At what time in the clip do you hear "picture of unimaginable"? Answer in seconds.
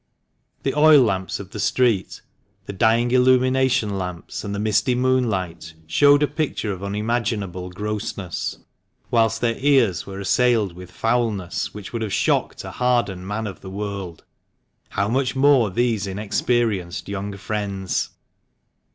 6.27-7.69